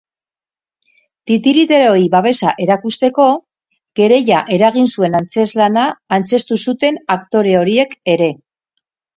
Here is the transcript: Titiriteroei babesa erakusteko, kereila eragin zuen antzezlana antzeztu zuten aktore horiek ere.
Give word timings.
Titiriteroei 1.31 2.07
babesa 2.15 2.53
erakusteko, 2.65 3.27
kereila 4.01 4.41
eragin 4.57 4.89
zuen 4.97 5.19
antzezlana 5.23 5.85
antzeztu 6.19 6.61
zuten 6.67 7.01
aktore 7.19 7.57
horiek 7.63 7.97
ere. 8.17 8.33